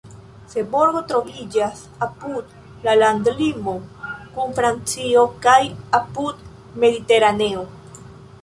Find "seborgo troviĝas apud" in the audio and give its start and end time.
0.51-2.55